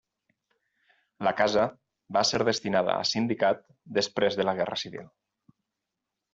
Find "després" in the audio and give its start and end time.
4.01-4.41